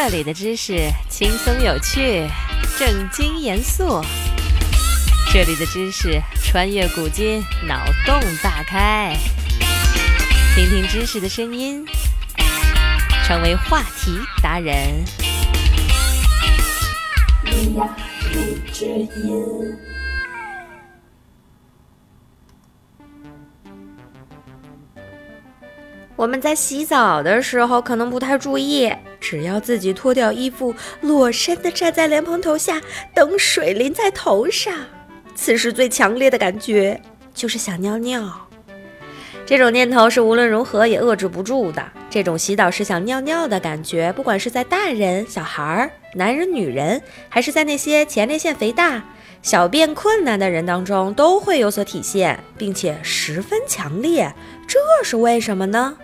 [0.00, 2.24] 这里的知识轻松有趣，
[2.78, 4.00] 正经严肃。
[5.32, 9.16] 这里的知识穿越古今，脑洞大开。
[10.54, 11.84] 听听知识的声音，
[13.24, 15.04] 成为话题达人。
[26.14, 32.80] 我们在洗澡的时候可能不太注意，只要自己脱掉衣服，裸身的站在莲蓬头下，
[33.14, 34.74] 等水淋在头上，
[35.34, 37.00] 此时最强烈的感觉
[37.34, 38.48] 就是想尿尿。
[39.44, 41.82] 这种念头是无论如何也遏制不住的。
[42.10, 49.02] 这种洗澡时想尿尿的感觉，不管是在大人、小孩、男人、女人，还是在那些前列腺肥大、
[49.40, 54.30] 小便困难的人当中，都会有所体现，并且十分强烈。
[54.66, 55.96] 这是为什么呢？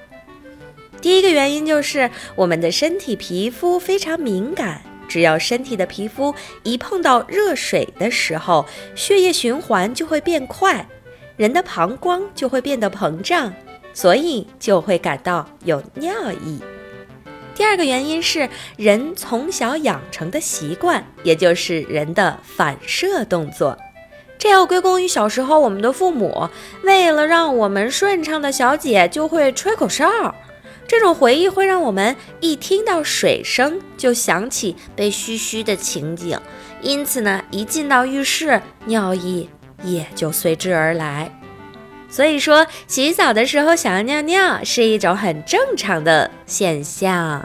[1.04, 10.88] 第一个原因就是我们的身体皮肤非常敏感，只要身体的皮肤一碰到热水的时候，血液循环就会变快，
[11.36, 13.52] 人的膀胱就会变得膨胀，
[13.92, 16.58] 所以就会感到有尿意。
[17.54, 18.48] 第二个原因是
[18.78, 23.76] 人从小养成的习惯，也就是人的反射动作，
[24.38, 26.48] 这要归功于小时候我们的父母
[26.82, 30.34] 为了让我们顺畅的小姐就会吹口哨。
[30.94, 36.38] 这种回忆会让我们一听到水声就想起被嘘嘘的情景，
[36.80, 39.50] 因此呢，一进到浴室，尿意
[39.82, 41.36] 也就随之而来。
[42.08, 47.44] 所以说，洗澡的时候想要尿尿是一种很正常的现象。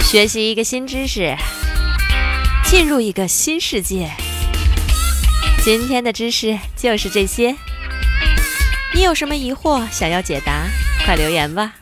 [0.00, 1.36] 学习一个新知识，
[2.64, 4.10] 进入一个新世界。
[5.64, 7.56] 今天的知识就是这些，
[8.94, 10.66] 你有什么疑惑想要解答，
[11.06, 11.72] 快留言吧。